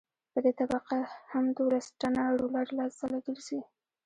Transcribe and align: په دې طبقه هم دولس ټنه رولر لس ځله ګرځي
په 0.31 0.39
دې 0.45 0.51
طبقه 0.59 0.97
هم 1.31 1.45
دولس 1.57 1.85
ټنه 1.99 2.23
رولر 2.39 2.67
لس 2.77 2.91
ځله 2.99 3.19
ګرځي 3.27 3.59